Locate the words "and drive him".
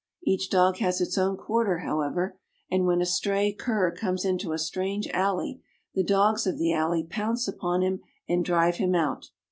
8.27-8.95